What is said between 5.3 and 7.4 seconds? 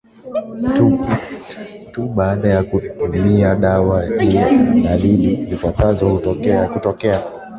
zifuatazo hutokea